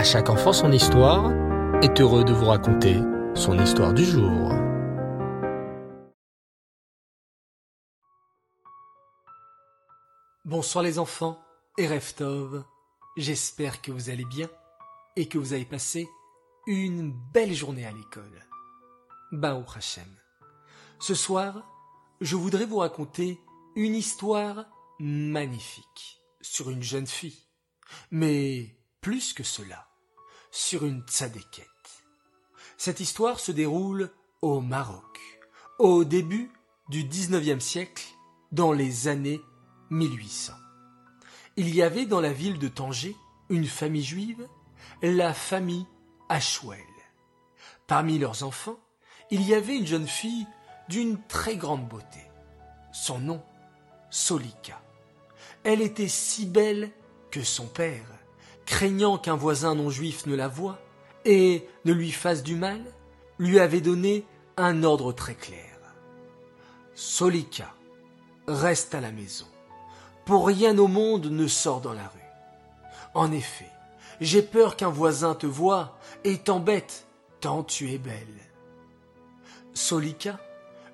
[0.00, 1.30] À chaque enfant son histoire
[1.82, 2.96] est heureux de vous raconter
[3.34, 4.50] son histoire du jour.
[10.46, 11.38] Bonsoir les enfants
[11.76, 12.64] et Reftov,
[13.18, 14.48] j'espère que vous allez bien
[15.16, 16.08] et que vous avez passé
[16.66, 18.48] une belle journée à l'école.
[19.32, 20.08] Baou Hashem.
[20.98, 21.70] Ce soir,
[22.22, 23.38] je voudrais vous raconter
[23.76, 24.64] une histoire
[24.98, 27.44] magnifique sur une jeune fille,
[28.10, 29.89] mais plus que cela,
[30.50, 31.66] sur une tzadékette.
[32.76, 34.10] Cette histoire se déroule
[34.42, 35.18] au Maroc,
[35.78, 36.50] au début
[36.88, 38.06] du XIXe siècle,
[38.52, 39.40] dans les années
[39.90, 40.54] 1800.
[41.56, 43.16] Il y avait dans la ville de Tanger
[43.48, 44.48] une famille juive,
[45.02, 45.86] la famille
[46.28, 46.80] Ashwell.
[47.86, 48.78] Parmi leurs enfants,
[49.30, 50.46] il y avait une jeune fille
[50.88, 52.20] d'une très grande beauté.
[52.92, 53.42] Son nom,
[54.10, 54.80] Solika.
[55.62, 56.90] Elle était si belle
[57.30, 58.06] que son père,
[58.70, 60.78] craignant qu'un voisin non juif ne la voie
[61.24, 62.80] et ne lui fasse du mal,
[63.40, 64.24] lui avait donné
[64.56, 65.76] un ordre très clair.
[66.94, 67.74] Solika,
[68.46, 69.48] reste à la maison.
[70.24, 72.20] Pour rien au monde ne sort dans la rue.
[73.12, 73.68] En effet,
[74.20, 77.06] j'ai peur qu'un voisin te voie et t'embête
[77.40, 78.38] tant tu es belle.
[79.74, 80.38] Solika,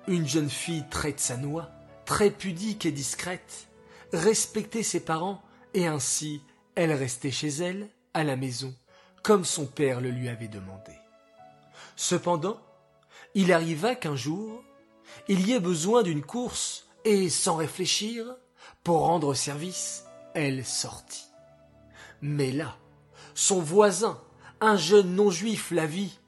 [0.07, 1.69] une jeune fille très tsanoua,
[2.05, 3.67] très pudique et discrète,
[4.13, 5.43] respectait ses parents
[5.75, 6.41] et ainsi
[6.77, 8.71] elle restait chez elle, à la maison,
[9.23, 10.93] comme son père le lui avait demandé.
[11.95, 12.61] Cependant,
[13.33, 14.63] il arriva qu'un jour,
[15.27, 18.27] il y ait besoin d'une course, et sans réfléchir,
[18.83, 21.25] pour rendre service, elle sortit.
[22.21, 22.77] Mais là,
[23.33, 24.21] son voisin,
[24.61, 26.19] un jeune non-juif, la vit,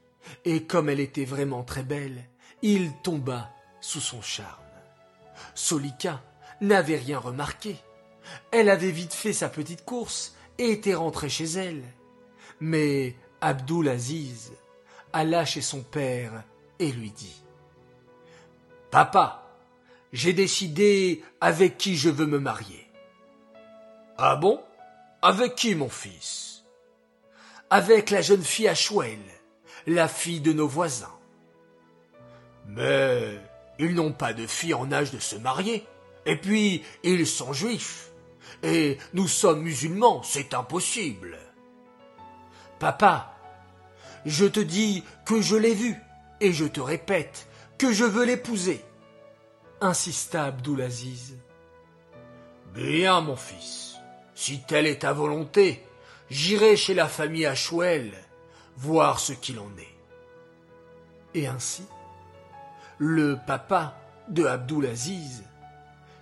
[0.44, 2.24] et comme elle était vraiment très belle,
[2.62, 4.58] il tomba sous son charme.
[5.54, 6.20] Solika
[6.60, 7.76] n'avait rien remarqué.
[8.50, 11.82] Elle avait vite fait sa petite course était rentrée chez elle.
[12.60, 14.52] Mais Abdul Aziz
[15.12, 16.44] alla chez son père
[16.78, 17.42] et lui dit
[18.90, 19.48] Papa,
[20.12, 22.86] j'ai décidé avec qui je veux me marier.
[24.18, 24.60] Ah bon?
[25.22, 26.64] Avec qui, mon fils
[27.70, 29.20] Avec la jeune fille Ashwell,
[29.86, 31.14] la fille de nos voisins.
[32.66, 33.38] Mais
[33.78, 35.86] ils n'ont pas de fille en âge de se marier.
[36.26, 38.09] Et puis, ils sont juifs.
[38.62, 41.38] Et nous sommes musulmans, c'est impossible.
[42.78, 43.34] Papa,
[44.24, 45.96] je te dis que je l'ai vue,
[46.40, 47.46] et je te répète
[47.78, 48.84] que je veux l'épouser,
[49.80, 51.38] insista Abdulaziz.
[52.74, 53.96] Bien, mon fils,
[54.34, 55.84] si telle est ta volonté,
[56.30, 58.12] j'irai chez la famille Achouel
[58.76, 59.96] voir ce qu'il en est.
[61.34, 61.84] Et ainsi,
[62.98, 63.96] le papa
[64.28, 65.42] de Abdulaziz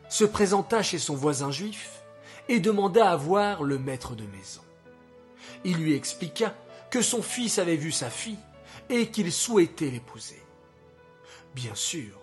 [0.08, 1.97] se présenta chez son voisin juif
[2.48, 4.62] et demanda à voir le maître de maison.
[5.64, 6.54] Il lui expliqua
[6.90, 8.38] que son fils avait vu sa fille
[8.88, 10.42] et qu'il souhaitait l'épouser.
[11.54, 12.18] Bien sûr,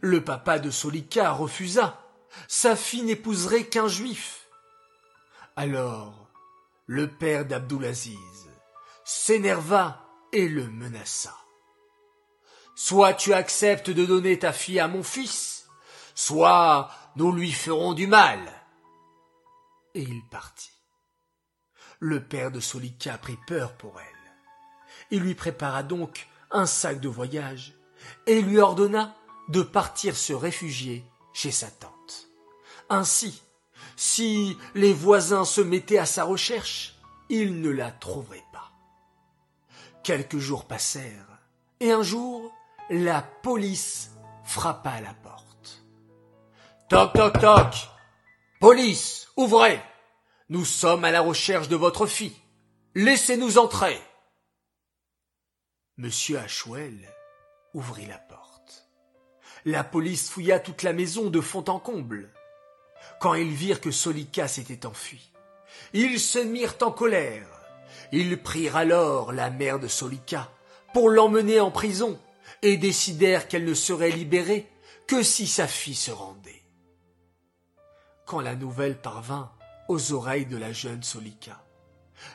[0.00, 2.00] le papa de Solika refusa.
[2.46, 4.48] Sa fille n'épouserait qu'un juif.
[5.56, 6.28] Alors,
[6.86, 8.50] le père d'Abdulaziz
[9.04, 11.34] s'énerva et le menaça.
[12.74, 15.66] Soit tu acceptes de donner ta fille à mon fils,
[16.14, 18.57] soit nous lui ferons du mal
[19.98, 20.70] et il partit.
[21.98, 24.06] Le père de Solika prit peur pour elle.
[25.10, 27.74] Il lui prépara donc un sac de voyage
[28.26, 29.16] et lui ordonna
[29.48, 32.28] de partir se réfugier chez sa tante.
[32.88, 33.42] Ainsi,
[33.96, 36.96] si les voisins se mettaient à sa recherche,
[37.28, 38.70] ils ne la trouveraient pas.
[40.04, 41.40] Quelques jours passèrent,
[41.80, 42.52] et un jour,
[42.88, 44.12] la police
[44.44, 45.82] frappa à la porte.
[46.88, 47.88] Toc toc toc.
[48.60, 49.82] Police, ouvrez.
[50.50, 52.36] Nous sommes à la recherche de votre fille.
[52.94, 54.00] Laissez-nous entrer.
[55.98, 57.06] Monsieur Ashwell
[57.74, 58.88] ouvrit la porte.
[59.66, 62.30] La police fouilla toute la maison de fond en comble.
[63.20, 65.32] Quand ils virent que Solika s'était enfui,
[65.92, 67.46] ils se mirent en colère.
[68.10, 70.50] Ils prirent alors la mère de Solika
[70.94, 72.18] pour l'emmener en prison
[72.62, 74.66] et décidèrent qu'elle ne serait libérée
[75.06, 76.62] que si sa fille se rendait.
[78.24, 79.52] Quand la nouvelle parvint
[79.88, 81.64] aux oreilles de la jeune Solika.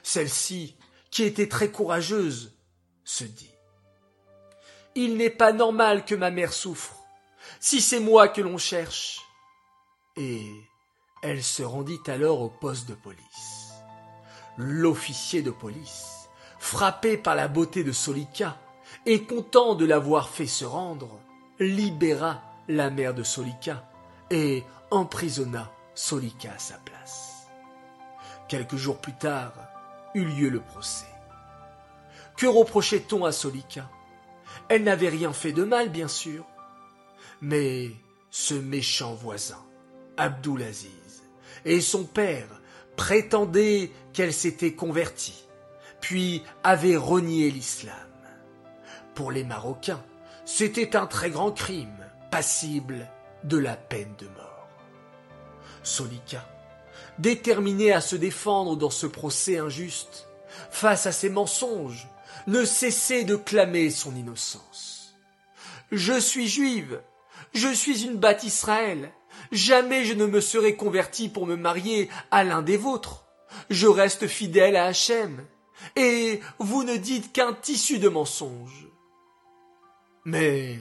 [0.02, 0.76] Celle-ci,
[1.12, 2.58] qui était très courageuse,
[3.04, 3.52] se dit
[4.96, 6.96] Il n'est pas normal que ma mère souffre,
[7.60, 9.22] si c'est moi que l'on cherche.
[10.16, 10.46] Et
[11.22, 13.74] elle se rendit alors au poste de police.
[14.58, 16.30] L'officier de police,
[16.60, 18.60] frappé par la beauté de Solika
[19.06, 21.20] et content de l'avoir fait se rendre,
[21.60, 23.90] libéra la mère de Solika
[24.30, 27.33] et emprisonna Solika à sa place.
[28.48, 29.54] Quelques jours plus tard
[30.14, 31.06] eut lieu le procès.
[32.38, 33.90] Que reprochait-on à Solika?
[34.70, 36.46] Elle n'avait rien fait de mal, bien sûr.
[37.42, 37.92] Mais
[38.30, 39.64] ce méchant voisin,
[40.18, 41.24] Abdulaziz,
[41.66, 42.48] et son père
[42.96, 45.48] prétendaient qu'elle s'était convertie,
[46.02, 47.96] puis avait renié l'islam.
[49.16, 50.04] Pour les Marocains,
[50.46, 53.08] c'était un très grand crime, passible
[53.44, 54.68] de la peine de mort.
[55.84, 56.46] Solika,
[57.20, 60.28] déterminé à se défendre dans ce procès injuste,
[60.72, 62.08] face à ces mensonges,
[62.48, 65.14] ne cessait de clamer son innocence.
[65.92, 67.02] Je suis juive,
[67.54, 69.12] je suis une batte Israël,
[69.52, 73.26] jamais je ne me serai convertie pour me marier à l'un des vôtres.
[73.70, 75.46] Je reste fidèle à Hachem,
[75.96, 78.88] et vous ne dites qu'un tissu de mensonges.
[80.26, 80.80] Mais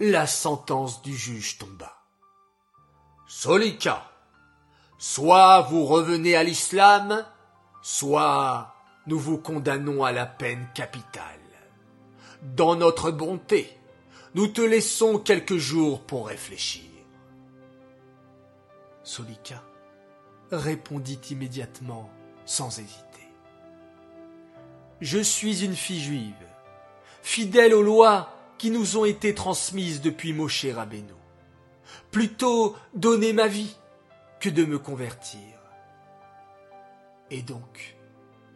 [0.00, 1.94] la sentence du juge tomba.
[3.28, 4.09] Solika,
[5.00, 7.24] soit vous revenez à l'islam,
[7.80, 8.74] soit
[9.06, 11.24] nous vous condamnons à la peine capitale.
[12.42, 13.76] Dans notre bonté,
[14.34, 16.82] nous te laissons quelques jours pour réfléchir.
[19.02, 19.62] Solika
[20.52, 22.10] répondit immédiatement,
[22.44, 23.06] sans hésiter.
[25.00, 26.46] Je suis une fille juive,
[27.22, 31.14] fidèle aux lois qui nous ont été transmises depuis Moshe Rabbeinu.
[32.10, 33.74] Plutôt donner ma vie
[34.40, 35.38] que de me convertir.
[37.30, 37.96] Et donc,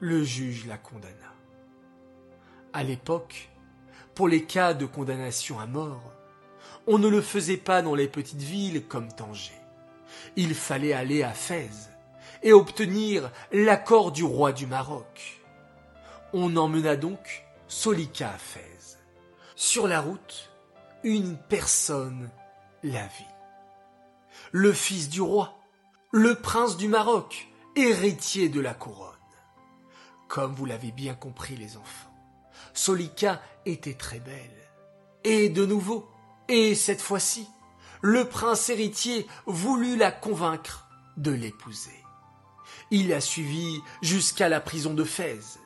[0.00, 1.34] le juge la condamna.
[2.72, 3.50] À l'époque,
[4.14, 6.12] pour les cas de condamnation à mort,
[6.86, 9.52] on ne le faisait pas dans les petites villes comme Tanger.
[10.36, 11.90] Il fallait aller à Fès
[12.42, 15.42] et obtenir l'accord du roi du Maroc.
[16.32, 18.98] On emmena donc Solika à Fès.
[19.54, 20.50] Sur la route,
[21.02, 22.30] une personne
[22.82, 23.24] la vit.
[24.50, 25.58] Le fils du roi,
[26.16, 29.10] le prince du Maroc, héritier de la couronne.
[30.28, 32.14] Comme vous l'avez bien compris les enfants,
[32.72, 34.70] Solika était très belle.
[35.24, 36.08] Et de nouveau,
[36.46, 37.48] et cette fois-ci,
[38.00, 42.04] le prince héritier voulut la convaincre de l'épouser.
[42.92, 45.58] Il la suivit jusqu'à la prison de Fès.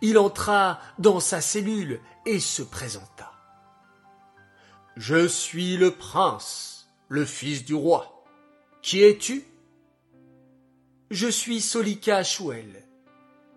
[0.00, 3.32] Il entra dans sa cellule et se présenta.
[4.96, 8.24] Je suis le prince, le fils du roi.
[8.82, 9.44] Qui es-tu?
[11.10, 12.82] Je suis Solika Chouel,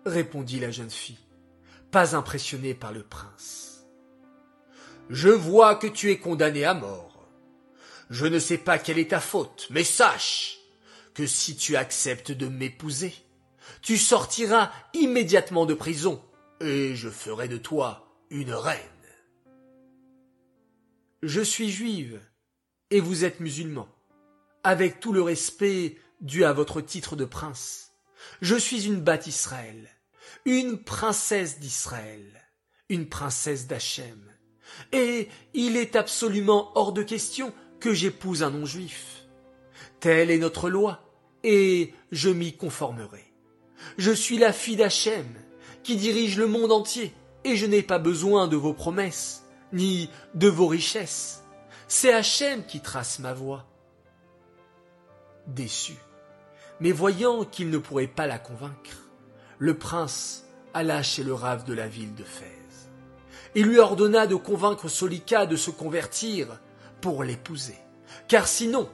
[0.04, 1.18] répondit la jeune fille,
[1.90, 3.86] pas impressionnée par le prince.
[5.08, 7.26] Je vois que tu es condamné à mort.
[8.10, 10.58] Je ne sais pas quelle est ta faute, mais sache
[11.14, 13.14] que si tu acceptes de m'épouser,
[13.80, 16.22] tu sortiras immédiatement de prison,
[16.60, 18.78] et je ferai de toi une reine.
[21.22, 22.20] Je suis juive,
[22.90, 23.88] et vous êtes musulman,
[24.64, 27.92] avec tout le respect dû à votre titre de prince.
[28.40, 29.88] Je suis une batte Israël,
[30.44, 32.24] une princesse d'Israël,
[32.88, 34.20] une princesse d'Hachem,
[34.92, 39.24] et il est absolument hors de question que j'épouse un non-juif.
[40.00, 41.04] Telle est notre loi,
[41.44, 43.24] et je m'y conformerai.
[43.96, 45.26] Je suis la fille d'Hachem,
[45.82, 50.48] qui dirige le monde entier, et je n'ai pas besoin de vos promesses ni de
[50.48, 51.44] vos richesses.
[51.86, 53.66] C'est Hachem qui trace ma voie.
[55.46, 55.94] Déçu,
[56.80, 59.10] mais voyant qu'il ne pourrait pas la convaincre,
[59.58, 62.90] le prince alla chez le rave de la ville de Fès.
[63.54, 66.60] Il lui ordonna de convaincre Solika de se convertir
[67.00, 67.78] pour l'épouser,
[68.28, 68.88] car sinon,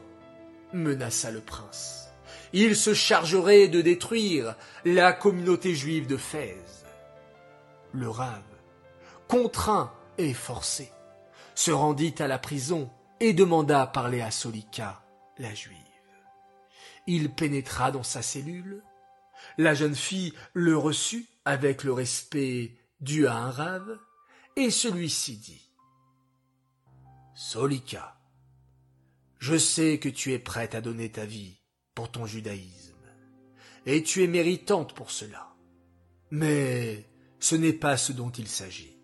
[0.73, 2.09] menaça le prince,
[2.53, 6.85] il se chargerait de détruire la communauté juive de Fès.
[7.93, 8.43] Le rave,
[9.29, 10.91] contraint et forcé,
[11.55, 15.03] se rendit à la prison et demanda à parler à Solika,
[15.38, 15.84] la juive.
[17.06, 18.82] Il pénétra dans sa cellule.
[19.58, 23.99] La jeune fille le reçut avec le respect dû à un rave,
[24.56, 25.70] et celui-ci dit
[27.34, 28.16] Solika,
[29.38, 31.58] je sais que tu es prête à donner ta vie
[31.94, 32.94] pour ton judaïsme,
[33.84, 35.54] et tu es méritante pour cela.
[36.30, 37.04] Mais
[37.40, 38.94] ce n'est pas ce dont il s'agit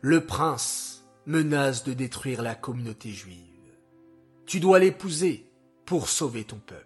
[0.00, 3.40] le prince menace de détruire la communauté juive.
[4.46, 5.50] Tu dois l'épouser
[5.84, 6.85] pour sauver ton peuple,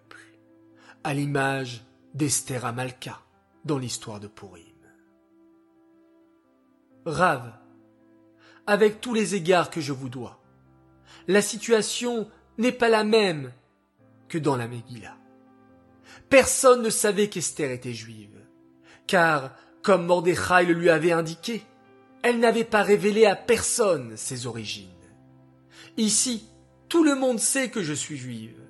[1.04, 3.21] à l'image d'Esther Amalka
[3.64, 4.64] dans l'histoire de Purim.
[7.04, 7.52] Rave,
[8.66, 10.40] avec tous les égards que je vous dois,
[11.26, 12.28] la situation
[12.59, 13.52] n'est pas la même
[14.28, 15.16] que dans la Megillah.
[16.28, 18.38] Personne ne savait qu'Esther était juive,
[19.07, 21.62] car, comme Mordechai le lui avait indiqué,
[22.23, 24.88] elle n'avait pas révélé à personne ses origines.
[25.97, 26.45] Ici,
[26.88, 28.61] tout le monde sait que je suis juive,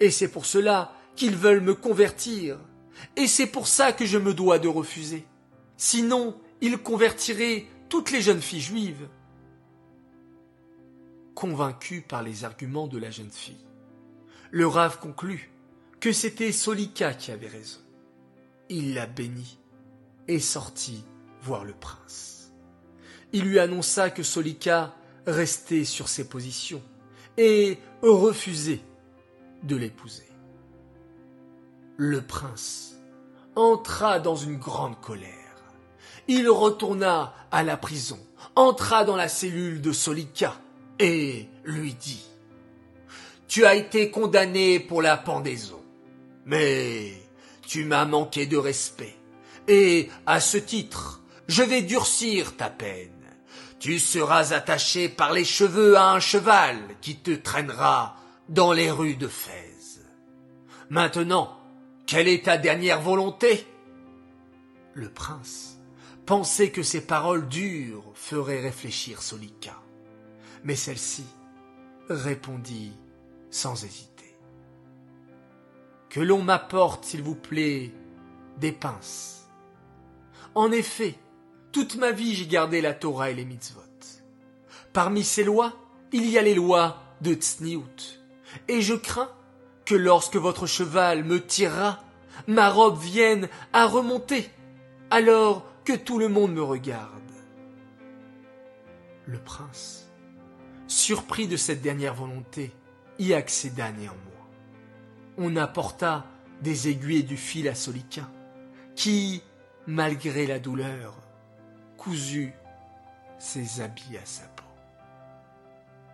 [0.00, 2.58] et c'est pour cela qu'ils veulent me convertir,
[3.16, 5.26] et c'est pour ça que je me dois de refuser,
[5.78, 9.08] Sinon, il convertirait toutes les jeunes filles juives.
[11.36, 13.64] Convaincu par les arguments de la jeune fille,
[14.50, 15.52] le Rav conclut
[16.00, 17.78] que c'était Solika qui avait raison.
[18.68, 19.58] Il la bénit
[20.26, 21.04] et sortit
[21.42, 22.52] voir le prince.
[23.32, 24.96] Il lui annonça que Solika
[25.26, 26.82] restait sur ses positions
[27.36, 28.80] et refusait
[29.62, 30.27] de l'épouser.
[32.00, 32.94] Le prince
[33.56, 35.32] entra dans une grande colère.
[36.28, 38.20] Il retourna à la prison,
[38.54, 40.54] entra dans la cellule de Solika
[41.00, 42.24] et lui dit
[43.48, 45.82] Tu as été condamné pour la pendaison,
[46.46, 47.14] mais
[47.66, 49.16] tu m'as manqué de respect,
[49.66, 53.10] et à ce titre, je vais durcir ta peine.
[53.80, 58.14] Tu seras attaché par les cheveux à un cheval qui te traînera
[58.48, 59.98] dans les rues de Fès.
[60.90, 61.57] Maintenant,
[62.08, 63.66] quelle est ta dernière volonté?
[64.94, 65.78] Le prince
[66.24, 69.78] pensait que ces paroles dures feraient réfléchir Solika.
[70.64, 71.26] Mais celle-ci
[72.08, 72.92] répondit
[73.50, 74.34] sans hésiter.
[76.08, 77.92] Que l'on m'apporte, s'il vous plaît,
[78.56, 79.46] des pinces.
[80.54, 81.14] En effet,
[81.72, 83.82] toute ma vie j'ai gardé la Torah et les mitzvot.
[84.94, 85.76] Parmi ces lois,
[86.12, 88.18] il y a les lois de Tzniut.
[88.66, 89.30] Et je crains
[89.88, 92.04] que lorsque votre cheval me tirera,
[92.46, 94.50] ma robe vienne à remonter,
[95.10, 97.08] alors que tout le monde me regarde.
[99.24, 100.06] Le prince,
[100.88, 102.70] surpris de cette dernière volonté,
[103.18, 104.18] y accéda néanmoins.
[105.38, 106.26] On apporta
[106.60, 108.28] des aiguilles et du fil à Solika,
[108.94, 109.42] qui,
[109.86, 111.14] malgré la douleur,
[111.96, 112.52] cousu
[113.38, 114.64] ses habits à sa peau.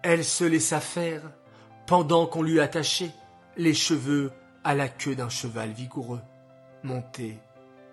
[0.04, 1.22] Elle se laissa faire
[1.86, 3.10] pendant qu'on lui attachait
[3.56, 4.32] les cheveux
[4.64, 6.22] à la queue d'un cheval vigoureux,
[6.82, 7.38] monté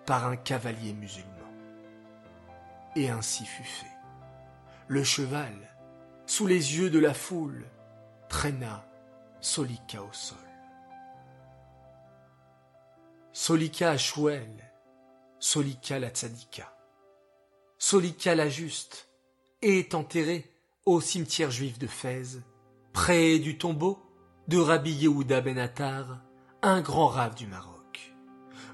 [0.06, 1.27] par un cavalier musulman.
[2.96, 3.86] Et ainsi fut fait.
[4.88, 5.53] Le cheval,
[6.25, 7.65] sous les yeux de la foule,
[8.30, 8.86] traîna
[9.39, 10.38] Solika au sol.
[13.34, 14.72] Solika Ashwell,
[15.39, 16.75] Solika la tzadika,
[17.77, 19.08] Solika la juste,
[19.62, 20.51] est enterré
[20.86, 22.39] au cimetière juif de Fès
[22.94, 24.11] près du tombeau
[24.48, 26.19] de Rabbi Yehuda Ben Attar,
[26.62, 28.13] un grand rave du Maroc.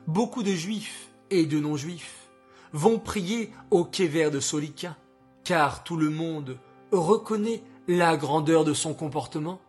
[0.08, 2.30] Beaucoup de juifs et de non-juifs
[2.74, 4.96] vont prier au kéver de Solika,
[5.44, 6.58] car tout le monde
[6.92, 9.60] reconnaît la grandeur de son comportement,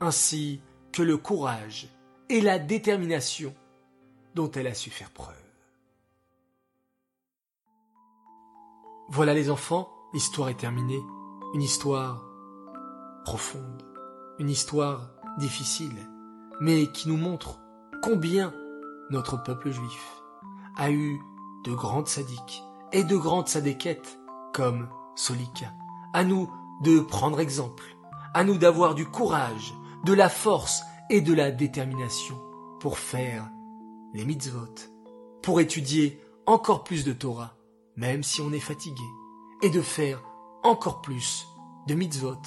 [0.00, 0.60] ainsi
[0.92, 1.88] que le courage
[2.28, 3.54] et la détermination
[4.34, 5.34] dont elle a su faire preuve.
[9.10, 11.00] Voilà les enfants, l'histoire est terminée,
[11.54, 12.24] une histoire
[13.24, 13.82] profonde,
[14.38, 15.96] une histoire difficile,
[16.60, 17.60] mais qui nous montre
[18.02, 18.52] combien
[19.10, 20.22] notre peuple juif
[20.76, 21.20] a eu
[21.64, 22.62] de grandes sadiques
[22.92, 24.18] et de grandes sadéquettes
[24.52, 25.72] comme Solika.
[26.12, 26.50] À nous
[26.82, 27.84] de prendre exemple,
[28.34, 29.74] à nous d'avoir du courage,
[30.04, 32.40] de la force et de la détermination
[32.80, 33.48] pour faire
[34.12, 34.74] les mitzvot,
[35.42, 37.56] pour étudier encore plus de Torah,
[37.96, 39.04] même si on est fatigué,
[39.62, 40.22] et de faire
[40.62, 41.46] encore plus
[41.86, 42.42] de mitzvot,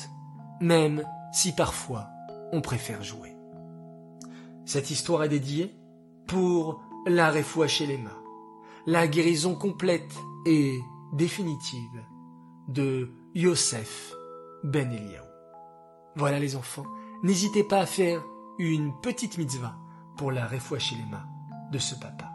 [0.62, 1.04] même
[1.34, 2.08] si parfois
[2.52, 3.36] on préfère jouer.
[4.66, 5.76] Cette histoire est dédiée
[6.28, 7.32] pour la
[7.68, 8.22] chez les mains,
[8.86, 10.14] la guérison complète
[10.46, 10.80] et
[11.14, 12.04] définitive
[12.68, 14.14] de Yosef
[14.64, 15.24] Ben Eliaou.
[16.16, 16.86] Voilà les enfants,
[17.24, 18.24] n'hésitez pas à faire
[18.60, 19.76] une petite mitzvah
[20.18, 20.48] pour la
[20.80, 21.28] chez les mains
[21.72, 22.32] de ce papa.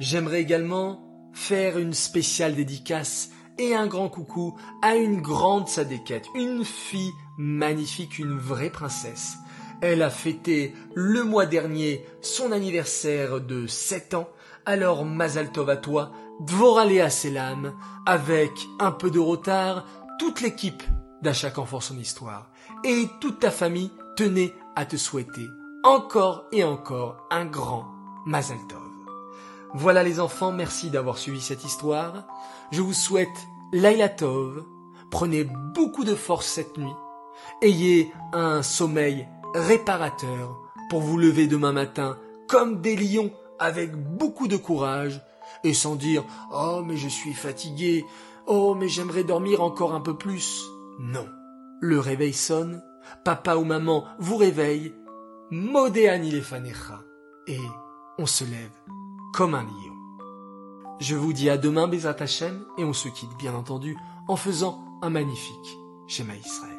[0.00, 1.00] J'aimerais également
[1.32, 7.12] faire une spéciale dédicace et un grand coucou à une grande sadéquette, une fille
[7.42, 9.36] magnifique, une vraie princesse.
[9.80, 14.28] Elle a fêté le mois dernier son anniversaire de 7 ans,
[14.64, 17.74] alors Mazal Tov à toi, Dvoralea Selam,
[18.06, 19.86] avec un peu de retard,
[20.18, 20.82] toute l'équipe
[21.20, 22.50] d'À chaque enfant son histoire,
[22.84, 25.48] et toute ta famille tenait à te souhaiter
[25.84, 27.86] encore et encore un grand
[28.24, 28.78] Mazal Tov.
[29.74, 32.24] Voilà les enfants, merci d'avoir suivi cette histoire.
[32.70, 33.28] Je vous souhaite
[33.72, 34.64] Laila Tov,
[35.10, 36.92] prenez beaucoup de force cette nuit,
[37.60, 40.58] ayez un sommeil réparateur
[40.90, 42.18] pour vous lever demain matin
[42.48, 45.20] comme des lions avec beaucoup de courage
[45.64, 48.04] et sans dire Oh mais je suis fatigué,
[48.46, 50.62] oh mais j'aimerais dormir encore un peu plus.
[50.98, 51.26] Non.
[51.80, 52.82] Le réveil sonne,
[53.24, 54.94] papa ou maman vous réveille,
[55.50, 56.42] Modéani les
[57.46, 57.60] et
[58.18, 58.70] on se lève
[59.34, 59.92] comme un lion.
[61.00, 63.96] Je vous dis à demain, Bézat Hachem, et on se quitte bien entendu
[64.28, 66.71] en faisant un magnifique schéma Israël.